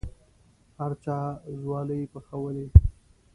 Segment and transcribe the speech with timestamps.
[0.77, 1.17] هر چا
[1.61, 2.65] ځوالې پخولې.